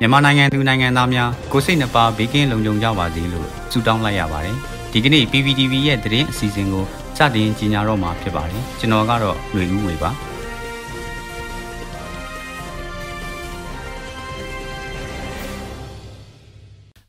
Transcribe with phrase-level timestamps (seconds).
[0.00, 4.56] မြန်မာနိုင်ငံသူနိုင်ငံသားများကိုစိတ်နှပါဘေးကင်းလုံခြုံကြပါစေလို့ဆုတောင်းလိုက်ရပါတယ်
[4.92, 6.84] ဒီကနေ့ PPTV ရဲ့သတင်းအစီအစဉ်ကို
[7.16, 10.10] စတင်ကြီးညာတော့မှာဖြစ်ပါတယ်ကျွန်တော်ကတော့ຫນွေဦးဝေပါ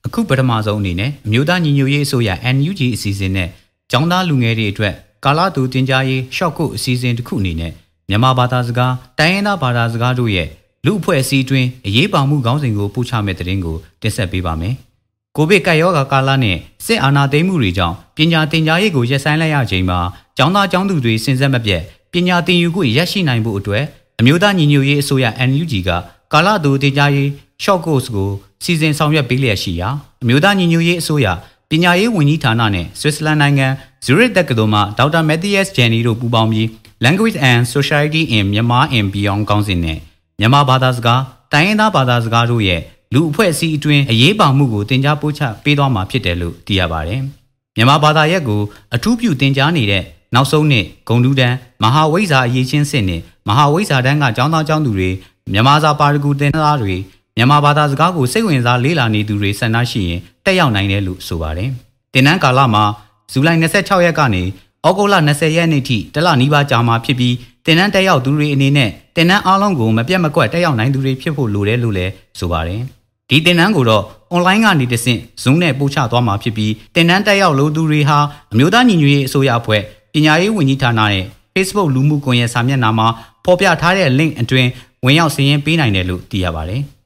[0.06, 3.50] အခုပထမဆုံးအနေနဲ့အမျိုးသားညီညွတ်ရေးအစိုးရ NUG အစီအစဉ်နဲ့
[3.92, 4.94] ကျောင်းသားလူငယ်တွေအတွက်
[5.26, 7.74] ကာလာတူတင် जा ရေး short ကုအစီအစဉ်တစ်ခုအနေနဲ့
[8.10, 10.50] မြန်မာဘာသာစကားတိုင်းရင်းသားဘာသာစကားတို့ရဲ့
[10.86, 14.74] လူအဖွဲ့အစည်းတွင်အရေးပါမှုခေါင်းစဉ်ကိုပို့ချမဲ့တဲ့တင်ကိုတင်ဆက်ပေးပါမယ်။
[15.36, 20.00] ကိုဗစ်ကပ်ရောဂါကာလနဲ့စစ်အာဏာသိမ်းမှုတွေကြောင့်ပညာသင်ကြားရေးကိုရပ်ဆိုင်းလိုက်ရချိန်မှာ
[20.38, 21.82] ကျောင်းသားကျောင်းသူတွေစဉ်ဆက်မပြတ်
[22.14, 23.84] ပညာသင်ယူခွင့်ရရှိနိုင်ဖို့အတွက်
[24.20, 25.90] အမျိုးသားညီညွတ်ရေးအစိုးရ NUG က
[26.34, 27.30] ကာလတူသင်ကြားရေး
[27.64, 28.30] short course ကို
[28.64, 29.90] စီစဉ်ဆောင်ရွက်ပေးလျက်ရှိရာ
[30.24, 31.28] အမျိုးသားညီညွတ်ရေးအစိုးရ
[31.70, 33.68] ပညာရေးဝန်ကြီးဌာနနဲ့ဆွစ်ဇာလန်နိုင်ငံ
[34.06, 36.68] ဇူရစ်တက္ကသိုလ်မှဒေါက်တာမက်သီယက်စ်ဂျန်နီတို့ပူးပေါင်းပြီး
[37.06, 40.00] Language and Society in Myanmar and Beyond ကောင်းစဉ်နဲ့
[40.40, 41.22] မြန်မာဘာသာစကား
[41.54, 42.82] တိုင်းရင်းသားဘာသာစကားတို့ရဲ့
[43.14, 47.22] လူအဖွဲ့အစည်းအတွင်းအရေးပါမှုကိုတင် जा ပို့ချပေးသွားမှာဖြစ်တယ်လို့သိရပါတယ်။
[47.76, 48.62] မြန်မာဘာသာရပ်ကို
[48.96, 50.04] အထူးပြုတင် जा နေတဲ့
[50.36, 55.10] နောက်ဆုံးနှစ်ဂုံတူးတန်းမဟာဝိဇ္ဇာအရေးချင်းစစ်နဲ့မဟာဝိဇ္ဇာတန်းကကျောင်းသားကျောင်းသူတွေ
[55.54, 56.96] မြန်မာစာပါရဂူတင်သားတွေ
[57.38, 61.70] မြန်မာဘာသာစကားကိုစိတ်ဝင်စားလေ့လာနေသူတွေဆန္ဒရှိရင်တက်ရောက်နိုင်တယ်လို့ဆိုပါတယ်။
[62.14, 62.84] တင်နန်းကာလမှာ
[63.32, 64.44] ဇူလိုင်26ရက်ကနေ
[64.88, 67.34] ဩဂုတ်လ20ရက်နေ့ထိတလနီးပါးကြာမှာဖြစ်ပြီး
[67.72, 72.82] တင်နန်းတက်ရောက်သူတွေအနေနဲ့တင်နန်းအားလုံးကိုမပြတ်မကွက်တက်ရောက်နိုင်သူတွေဖြစ်ဖို့လိုတယ်လို့လည်းဆိုပါတယ်။
[73.30, 74.04] ဒီတင်နန်းကိုတော့
[74.34, 78.18] online ကနေတဆင့် Zoom နဲ့ပို့ချသွားမှာဖြစ်ပြီးတင်နန်းတက်ရောက်လို့သူတွေဟာ
[78.52, 79.82] အမျိုးသားညီညွတ်ရေးအစိုးရအဖွဲ့
[80.14, 83.08] ပညာရေးဝန်ကြီးဌာနနဲ့ Facebook လူမှုကွန်ရက်စာမျက်နှာမှာ
[83.46, 84.70] ဖော်ပြထားတဲ့ link အတွင်း
[85.06, 86.82] ဝင်ရောက်စာရင်းပေးနိုင်တယ်လို့သိရပါတယ်။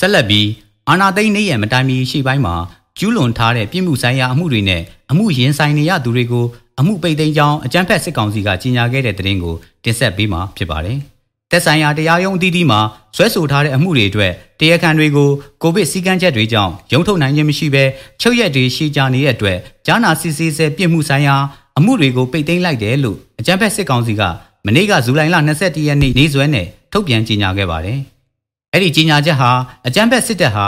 [0.00, 0.48] ဆက်လက်ပြီး
[0.88, 2.56] အာနာသိန်းနေရမတိုင်မီရှိပိုင်းမှာ
[2.98, 6.46] ကျူးလွန်ထားတဲ့ပြည်မှုဆိုင်ရာအမှုတွေနဲ့အမှုရင်ဆိုင်နေရသူတွေကို
[6.80, 9.54] အမှုပိတ်သိမ်းကြောင်းအကြမ်းဖက်စစ်ကောင်စီကကြီးညာခဲ့တဲ့သတင်းကို
[9.84, 10.98] တင်ဆက်ပေးမှာဖြစ်ပါတယ်။
[11.50, 12.80] တက်ဆိုင်ရာတရားရုံးအသီးသီးမှာ
[13.16, 15.28] ဆွဲဆိုထားတဲ့အမှုတွေအတွက်တရားခံတွေကို
[15.62, 17.84] ကိုဗစ်စည်းကမ်းချက်တွေကြောင့်ရုံးထုတ်နိုင်ခြင်းမရှိဘဲ
[18.20, 21.36] ချုပ်ရက်တွေရှိကြနေတဲ့အတွက်ကြားနာစစ်ဆေးဆဲပြည်မှုဆိုင်ရာ
[21.78, 24.22] အမှုတွေကိုပိတ်သိမ်းလိုက်တယ်လို့အကြမ်းဖက်စစ်ကောင်စီက
[24.66, 27.98] မနေ့ကဇူလိုင်လ22ရက်နေ့နေ့စွဲနဲ့ထုတ်ပြန်ကြေညာခဲ့ပါတယ်။
[28.72, 29.50] အဲ့ဒီကြီးညာချက်ဟာ
[29.86, 30.66] အကြမ်းဖက်စစ်တပ်ဟာ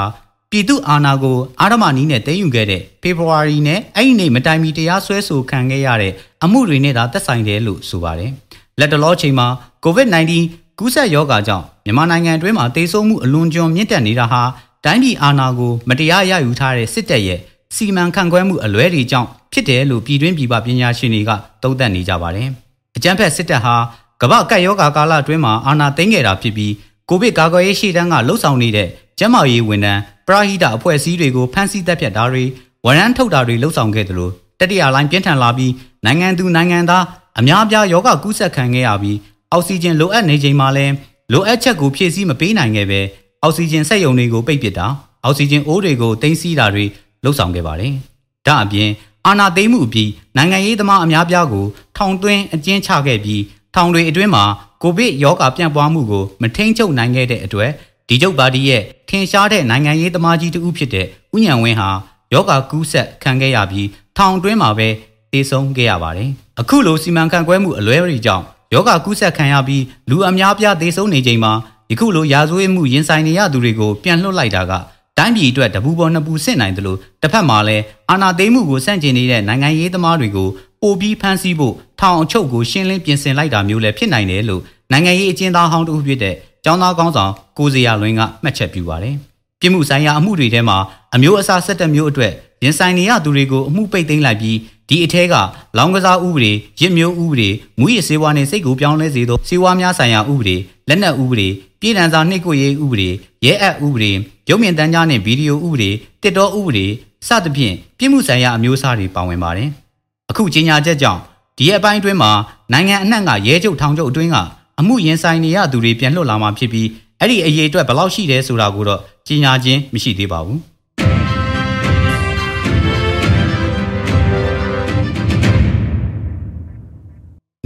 [0.55, 6.13] ပြည်သူအာဏာကိုအာရမနီးနဲ့သိမ်းယူခဲ့တဲ့ဖေဖော်ဝါရီနဲ့အဲ့ဒီနေ့မတိုင်မီတရားစွဲဆိုခံခဲ့ရတဲ့
[6.45, 8.31] အမှုတွေနဲ့သာသက်ဆိုင်တယ်လို့ဆိုပါတယ်။
[8.81, 9.47] လက်တလောချိန်မှာ
[9.85, 10.33] COVID-19
[10.79, 14.43] ကူးစက်ရောဂါကြောင့်မြန်မာနိုင်ငံအတွင်းမှာတေဆုံးမှုအလွန်ကျွံမြင့်တက်နေတာဟာ
[14.85, 17.41] တိုင်းပြည်အာဏာကိုမတရားရယူထားတဲ့စစ်တပ်ရဲ့
[17.75, 21.31] စီမံခန့်ခွဲမှုအလွဲတွေကြောင့်ဖြစ်တယ်လို့ပြည်တွင်းပြည်ပပညာရှင်တွေက
[21.63, 22.49] သုံးသပ်နေကြပါတယ်။
[22.97, 23.75] အကြမ်းဖက်စစ်တပ်ဟာ
[24.23, 26.73] ကမ္ဘာကပ်ရောဂါကာလအတွင်းမှာအာဏာသိမ်းခဲ့တာဖြစ်ပြီး
[27.09, 28.89] ကိုဗစ်ကာကွယ်ရေးရှေ့တန်းကလှုပ်ဆောင်နေတဲ့
[29.19, 32.45] ကျန်းမာရေးဝန်ထမ်း ပရာဟိတအဖွဲ့အစည်းတွေကိုဖမ်းဆီးတပ်ဖြတ်တာတွေ
[32.87, 34.31] ဝန်ရမ်းထုတ်တာတွေလှုပ်ဆောင်ခဲ့သလို
[34.61, 35.73] တတိယလိုင်းပြင်းထန်လာပြီး
[36.05, 37.05] နိုင်ငံသူနိုင်ငံသား
[37.39, 39.19] အများပြားယောဂကူးစက်ခံခဲ့ရပြီး
[39.53, 40.87] အောက်ဆီဂျင်လိုအပ်နေချိန်မှာလဲ
[41.33, 43.01] လိုအပ်ချက်ကိုဖြည့်ဆည်းမပေးနိုင်ခဲ့ပဲ
[43.43, 44.87] အောက်ဆီဂျင်စက်ရုံတွေကိုပိတ်ပစ်တာ
[45.25, 46.85] အောက်ဆီဂျင်အိုးတွေကိုတင်စီးတာတွေ
[47.25, 47.93] လှုပ်ဆောင်ခဲ့ပါတယ်။
[48.47, 48.89] ဒါအပြင်
[49.27, 53.43] အာနာသိမ့်မှုပြီးနိုင်ငံရေးသမားအများပြားကိုထောင်သွင်းအကျဉ်းချခဲ့ပြီး
[53.75, 54.45] ထောင်တွေအတွင်းမှာ
[54.83, 57.71] ကိုဗစ်ရောဂါပြန့်ပွားမှုကိုမထိန်းချုပ်နိုင်ခဲ့တဲ့အတွက်
[58.09, 61.07] ဒီကျုပ်ပါတီရဲ့ထင်ရှားတဲ့နိုင်ငံရေးသမားကြီးတဦးဖြစ်တဲ့
[61.37, 61.89] ဥညံဝင်းဟာ
[62.33, 64.89] ယောဂါကူးဆက်ခံခဲ့ရပြီးထောင်တွင်းမှာပဲ
[65.33, 68.45] တေဆုံးခဲ့ရပါတယ်။အခုလိုစီမံခန့်ခွဲမှုအလွဲတွေကြောင့်
[68.75, 71.53] ယောဂါကူးဆက်ခံရပြီးလူအများပြားတေဆုံးနေချိန်မှာ
[71.91, 74.73] ယခုလိုရာဇဝတ်မှုရင်ဆိုင်နေရသူတွေကိုပြန်လွှတ်လိုက်တာက
[75.19, 80.49] တိုင်းပြည်အတွက်တပူပေါ်နှစ်ပူဆင့်နိုင်တယ်လို့တစ်ဖက်မှာလည်းအာဏာသိမ်းမှုကိုစန့်ကျင်နေတဲ့နိုင်ငံရေးသမားတွေကို
[80.83, 84.63] ပိုပြီးဖမ်းဆီးဖို့ထောင်အချုပ်ကိုရှင်းလင်းပြင်ဆင်လိုက်တာမျိုးလည်းဖြစ်နိုင်တယ်လို့
[84.93, 89.15] နိုင်ငံရေးအကျဉ်းသားဟောင်းတူဖြစ်တဲ့ ကျောင်းသားကောင်းဆောင်ကိုစရာလွင်ကမှတ်ချက်ပြုပါတယ်။
[89.61, 90.77] ပြည်မှုဆိုင်ရာအမှုတွေထဲမှာ
[91.15, 92.33] အမျိုးအစား၁၇မျိုးအတွက်
[92.65, 94.59] ရင်ဆိုင်နေရသူတွေကိုအမှုပိတ်သိမ်းလိုက်ပြီး
[94.89, 95.35] ဒီအထက်က
[95.77, 100.57] လောင်ကစားဥပဒေရစ်မျိုးဥပဒေမူရစ်စေဝါနဲ့စိတ်ကိုပြောင်းလဲစေသောစေဝါများဆိုင်ရာဥပဒေ
[100.89, 101.49] လက်နက်ဥပဒေ
[101.81, 103.11] ပြည်ထံစာနှိပ်ကွပ်ရေးဥပဒေ
[103.45, 104.13] ရဲအပ်ဥပဒေ
[104.49, 105.91] ရုပ်မြင်သံကြားနဲ့ဗီဒီယိုဥပဒေ
[106.23, 106.87] တစ်တော်ဥပဒေ
[107.27, 109.69] စသဖြင့်ပြည်မှုဆိုင်ရာအမျိုးအစားတွေပါဝင်ပါတယ်။
[110.31, 111.21] အခုကြေညာချက်ကြောင့်
[111.59, 112.31] ဒီအပိုင်းအတွင်းမှာ
[112.73, 114.37] နိုင်ငံအနှံ့ကရဲချုပ်ထောင်ချုပ်အတွင်းက
[114.81, 116.89] အမှုရင်ဆိုင်နေရသူတွေပြန်လွတ်လာမှာဖြစ်ပြီး
[117.21, 120.61] အဲ့ဒီအရေးအတွက်ဘယ်လောက်ရှိတယ်ဆိုတာကိုတော့ကြီးညာခြင်းမရှိသေးပါဘူး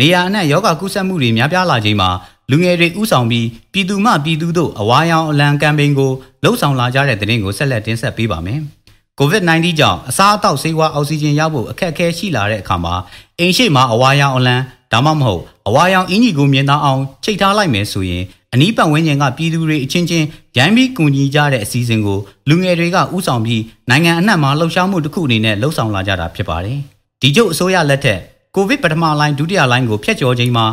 [0.01, 2.11] နေရအနှံ့ယောဂကုသမှုတွေများပြားလာချိန်မှာ
[2.51, 6.13] လူငယ်တွေဥဆောင်ပြီးပြည်သူမှပြည်သူတို့အဝါရောင်အလံကမ်ပိန်းကို
[6.43, 8.61] လှုပ်ဆောင်လာကြတဲ့တဲ့ရင်ကိုဆက်လက်တင်ဆက်ပေးပါမယ်။
[9.21, 12.95] COVID-19 ကြောင့်အစားအသောက်ဆေးဝါးအောက်ဆီဂျင်ရဖို့အခက်အခဲရှိလာတဲ့အခါမှာ
[13.39, 14.57] အိမ်ရှိမှာအဝါရောင်အလံ
[14.93, 18.25] ဒါမှမဟုတ်အဝါရောင်အင်ကြီးကိုမြင်သားအောင်ချိတ်ထားလိုက်မယ်ဆိုရင်
[18.55, 20.26] အနီးပတ်ဝန်းကျင်ကပြည်သူတွေအချင်းချင်း
[20.58, 22.19] ရိုင်းပြီးကူညီကြတဲ့အစည်းအဝေးကို
[22.49, 26.79] လူငယ်တွေကဥဆောင်ပြီးနိုင်ငံအနှံ့မှာလှုပ်ရှားမှုတစ်ခုအနေနဲ့လှုပ်ဆောင်လာကြတာဖြစ်ပါတယ်။
[27.23, 28.20] ဒီကျုပ်အစိုးရလက်ထက်
[28.55, 30.67] ကိုဗစ်ပထမလိုင်းဒုတိယလိုင်းကိုဖျက်ကျော်ခြင်းမှာ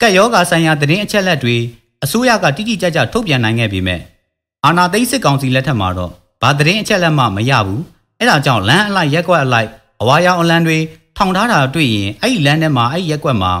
[0.00, 1.56] ကက်ယောဂါဆိုင်ရာသတင်းအချက်လက်တွေ
[2.04, 4.00] အစိုးရကတိတိကျကျထုတ်ပြန်နိုင်ခဲ့ပေမဲ့
[4.64, 6.12] အာဏာသိမ်းစစ်ကောင်စီလက်ထက်မှာတော့
[6.42, 7.82] ဘာသတင်းအချက်လက်မှမရဘူး
[8.18, 9.68] အဲ့ဒါကြောင့်လမ်းအလိုက်ရက်ကွက်အလိုက်
[10.00, 10.78] အဝါရောင်အလံတွေ
[11.22, 13.52] ထောင်ထားတာတွေ့ရင်အဲ့ဒီလမ်းထဲမှာအဲ့ဒီရက်ကွက်မှာ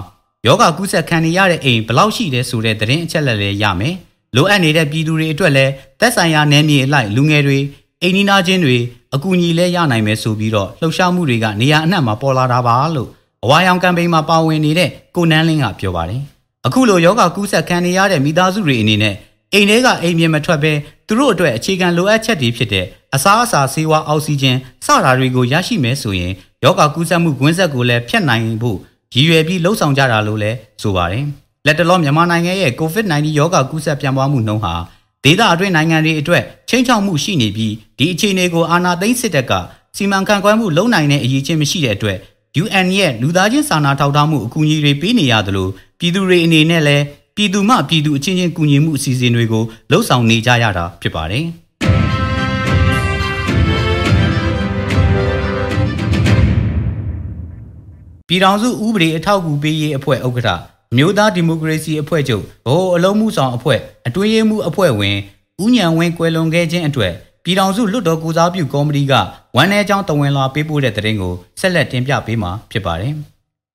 [0.46, 3.94] ယောဂကူးစက်ခံနေရတဲ့အိမ်ဘယ်လောက်ရှိတယ်ဆိုတဲ့သတင်းအချက်လက်လည်းရမယ်
[4.36, 7.58] လိုအပ်နေတဲ့ပြည်သူတွေအတွက်လည်းသက်ဆိုင်ရာနယ်မြေအလိုက်လူငယ်တွေ
[8.02, 8.76] အိမ်နီးနားချင်းတွေ
[9.14, 13.08] အကူအညီလဲရနိုင်မယ်ဆိုပြီးတော့လှုပ်ရှားမှုတွေကနေရာအနှံ့မှာပေါ်လာတာပါလို့
[13.44, 16.22] အဝါရောင်ကမ်ပိန်းမှာပါဝင်နေတဲ့ကိုနန်းလင်းကပြောပါတယ်
[16.66, 19.14] အခုလိုယောဂကူးစက်ခံနေရတဲ့မိသားစုတွေအနေနဲ့
[19.54, 20.72] အိမ်ထဲကအိမ်ပြင်မထွက်ဘဲ
[21.06, 24.56] သူတို့အတွက်အခြေခံလိုအပ်ချက်တွေဖြစ်တဲ့အစားအစာဆေးဝါးအောက်ဆီဂျင်
[24.86, 26.32] စတာတွေကိုရရှိမယ်ဆိုရင်
[26.64, 28.78] ယောဂကူးစက်မှုကွင်းဆက်ကိုလည်းဖျက်နိုင်ဖို့
[29.14, 31.24] ရည်ရွယ်ပြီးလှုံ့ဆော်ကြတာလို့လည်းဆိုပါတယ်
[31.66, 34.74] လက်တလောမြန်မာနိုင်ငံရဲ့ COVID-19 ယောဂကူးစက်ပြန့်ပွားမှုနှုန်းဟာ
[35.24, 39.52] ဒေသအတွင်းနိုင်ငံတွေအတွက်ချိန်ချောက်မှုရှိနေပြီးဒီအခြေအနေကိုအာဏာသိမ်းစစ်တပ်က
[39.96, 42.18] စီမံခန့်ခွဲမှုလုပ်နိုင်တဲ့အရေးချင်းမရှိတဲ့အတွက်
[42.62, 45.68] UN ရဲ့လူသားချင်းစာနာထောက်ထားမှုအကူအညီတွေပေးနေရသလို
[45.98, 47.04] ပြည်သူတွေအနေနဲ့လည်း
[47.40, 51.44] ပြည်သူမှပြည်သူအချင်းချင်းကူညီမှုအစီအစဉ်တွေကိုလှုပ်ဆောင်နေကြရတာဖြစ်ပါတယ်။
[58.28, 60.50] ပြည်ထောင်စုဥပဒေအထောက်အကူပေးရေးအဖွဲ့ဥက္ကဋ္ဌ
[60.96, 65.16] မြို့သားဒီမိုကရေစီအဖွဲ့ချုပ်ဗဟိုအလုံးမှုဆောင်အဖွဲ့အတွင်းရေးမှုအဖွဲ့ဝင်
[65.62, 67.12] ဦးညံဝင်းကွယ်လွန်ခဲ့ခြင်းအတွက်
[67.44, 69.12] ပြည်ထောင်စုလွတ်တော်ကူစားပြုကော်မတီက
[69.56, 73.14] ဝန်내အကြောင်းတဝင်လာပေးပို့တဲ့တဲ့ရင်ကိုဆက်လက်တင်ပြပေးမှာဖြစ်ပါတယ်။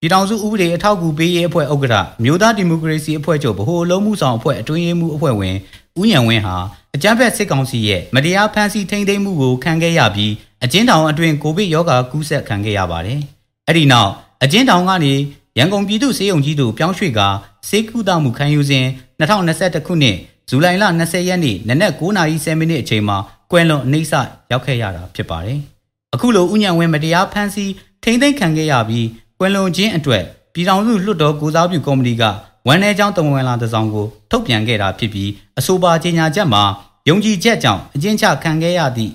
[0.05, 5.55] ပြည်ထောင်စုဥပဒေအထောက်အကူပေးရေးအဖွဲ့ဥက္ကဋ္ဌမြို့သားဒီမိုကရေစီအဖွဲ့ချုပ်ဗဟိုအလုံးမှုဆောင်အဖွဲ့အတွင်းရေးမှုအဖွဲ့ဝင်
[5.99, 6.55] ဦးညံဝင်းဟာ
[6.95, 10.31] အကြမ်းဖက်စစ်ကောင်စီရဲ့မတရားဖမ်းဆီးထိန်းသိမ်းမှုကိုခံခဲ့ရပြီး
[10.63, 13.19] အကျဉ်းထောင်အတွင်းကိုဗစ်ရောဂါကူးစက်ခံခဲ့ရပါတယ်။
[13.67, 14.11] အဲ့ဒီနောက်
[14.43, 15.13] အကျဉ်းထောင်ကနေ
[15.57, 17.27] ရန်ကုန်ပြည်သူ့စေယုံကြီးတို့ပြောင်းရွှေ့ကာ
[17.67, 18.85] စေကုသမှုခံယူစဉ်
[19.19, 20.17] 2021ခုနှစ်
[20.49, 23.17] ဇူလိုင်လ20ရက်နေ့နနက်9:30မိနစ်အချိန်မှာ
[23.51, 24.13] ကွယ်လွန်အနှိမ့်ဆ
[24.51, 25.59] ရောက်ခဲ့ရတာဖြစ်ပါတယ်။
[26.13, 27.71] အခုလိုဥညံဝင်းမတရားဖမ်းဆီး
[28.03, 29.07] ထိမ့်သိမ်းခံခဲ့ရပြီး
[29.39, 30.23] ကွယ်လွန်ခြင်းအတွက်
[30.53, 32.23] ပြည်ထောင်စုလွှတ်တော်ကိုစားပြုကော်မတီက
[32.67, 35.29] ဝန်내ကြောင်းတဝန်လာတစောင်းကိုထုတ်ပြန်ခဲ့တာဖြစ်ပြီး
[35.59, 36.63] အဆိုပါကြေညာချက်မှာ
[37.09, 39.13] ယုံကြည်ချက်ကြောင့်အကျဉ်းချခံခဲ့ရသည့်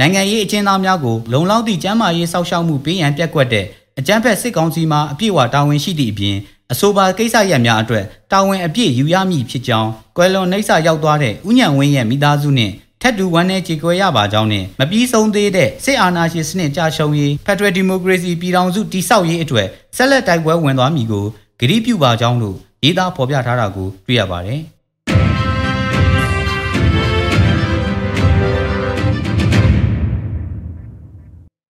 [0.00, 3.66] နိုင်ငံရေးအကျဉ်းသားများကိုလုံလောက်သည့်ကျန်းမာရေးစောင့်ရှောက်မှုပေးရန်ပြက်ကွက်တဲ့
[3.98, 6.36] အကြမ်းဖက်စစ်ကောင်စီမှအပြည့်အဝတာဝန်ရှိသည့်အပြင်
[6.72, 12.72] အဆိုပါကိစ္စရပ်များအတွက်တာဝန်အပြည့်ယူရမည်ဖြစ်ကြောင်းကွယ်လွန်နှိပ်စရောက်သွားတဲ့ဥညံဝင်းရဲ့မိသားစုနှင့်
[13.06, 19.66] ထက်တူဝမ်းနဲ့ကြေကွဲရပါကြောင်းနဲ့မပြီးဆုံးသေးတဲ့စစ်အာဏာရှင်စနစ်ကြာရှုံးရေးဖက်ဒရယ်ဒီမိုကရေစီပြည်ထောင်စုတည်ဆောက်ရေးအတွက်
[19.96, 21.24] ဆက်လက်တိုက်ပွဲဝင်သွားမည်ကို
[21.60, 24.60] ဂရုပြုပါကြောင်းလို့ရေးသားဖော်ပြထားတာကိုတွေ့ရပါတယ်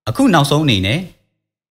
[0.09, 1.01] အခုနောက်ဆုံးအနေနဲ့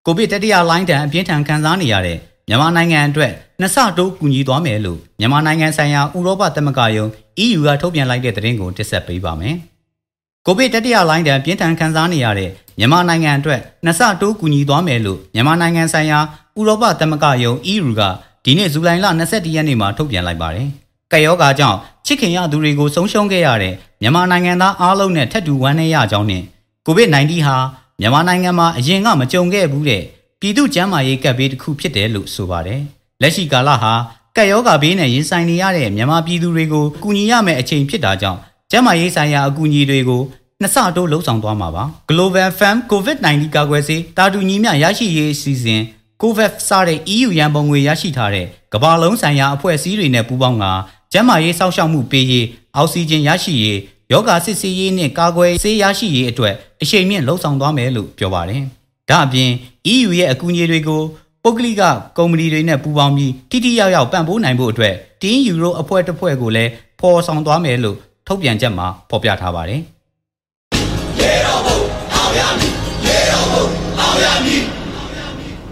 [0.06, 7.06] ကိုဗစ်တတိယလိုင်းတန်အပြင်းထန်ခံစားနေရတဲ့မြန်မာနိုင်ငံအတွက် နှစ်ဆတိုးကူညီသွားမယ်လို့မြန်မာနိုင်ငံဆိုင်ရာဥရောပသမဂ္ဂယုံ
[7.46, 9.56] EU ကထုတ်ပြန်လိုက်တဲ့သတင်းကိုတင်ဆက်ပေးပါမယ်။
[10.46, 16.20] ကိုဗစ်တတိယလိုင်းတန်ပြင်းထန်ခံစားနေရတဲ့မြန်မာနိုင်ငံအတွက်နှစ်ဆတိုးကူညီသွားမယ်လို့မြန်မာနိုင်ငံဆိုင်ရာ
[16.60, 18.02] ဥရောပသမဂ္ဂယုံ EU က
[18.46, 20.68] ဒီနေ့ဇူလိုင်လ22ရက်နေ့မှာထုတ်ပြန်လိုက်ပါတယ်။
[21.12, 26.44] ကက်ယောဂါကြောင့်ချစ်ခင်ရသူတွေကိုဆုံးရှုံးခဲ့ရတဲ့မြန်မာနိုင်ငံသားအားလုံးနဲ့ထပ်တူဝမ်းနည်းရကြောင်းနဲ့
[26.86, 27.58] ကိုဗစ် -19 ဟာ
[28.00, 30.04] မြန်မာနိုင်ငံမှာအရင်ကမကြုံခဲ့ဘူးတဲ့
[30.40, 32.84] ပြည်သူ့ကျန်းမာရေးကပ်ဘေးတစ်ခုဖြစ်တယ်လို့ဆိုပါတယ်။
[33.22, 33.94] လက်ရှိကာလဟာ
[34.36, 38.40] ကပ်ရောဂါဘေးနဲ့ရင်ဆိုင်နေရတဲ့မြန်မာပြည်သူတွေကိုကူညီရမယ့်အချိန်ဖြစ်တာကြောင့်
[38.72, 40.22] ကျန်းမာရေးဆိုင်ရာအကူအညီတွေကို
[40.62, 45.82] နှစ်ဆတိုးလှုံ့ဆော်သွားမှာပါ။ Global Fund COVID-19 ကာကွယ်ဆေးတာတူညီမျှရရှိရေးအစီအစဉ်
[46.22, 50.66] COVAX စတဲ့ EU ရန်ပုံငွေရရှိထားတဲ့ကမ္ဘာလုံးဆိုင်ရာအဖွဲ့အစည်းတွေနဲ့ပူးပေါင်းက
[51.12, 53.80] ကျန်းမာရေးစောင့်ရှောက်မှုပေးရေးအောက်ဆီဂျင်ရရှိရေး
[54.12, 58.62] ယောဂစစ်ဆေးရေးနဲ့ကာကွယ်ဆေးရရှိရေးအတွက်အရှိန်မြင့်လှုံ့ဆော်သွားမယ်လို့ပြောပါတယ်။
[59.10, 59.50] ဒါအပြင်
[59.94, 61.02] EU ရဲ့အကူအညီတွေကို
[61.48, 61.84] ပုဂ္ဂလိက
[62.18, 67.98] ကုမ္ပဏီတွေနဲ့ပူးပေါင်းပြီးထိထိရောက်ရောက်ပံ့ပိုးနိုင်ဖို့အတွက်တင်းယူရိုအဖွဲ့တစ်ဖွဲ့ကိုလည်းဖော်ဆောင်သွားမယ်လို့
[68.28, 69.82] ထုတ်ပြန်ချက်မှာဖော်ပြထားပါတယ်။
[71.20, 71.78] ရေတော်ဘုံ
[72.16, 72.74] အောင်ရမည်
[73.08, 73.66] ရေတော်ဘုံ
[74.00, 74.64] အောင်ရမည်